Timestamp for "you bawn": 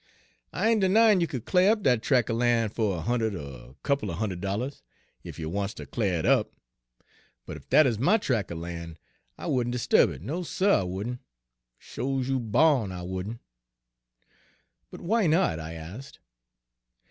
12.27-12.91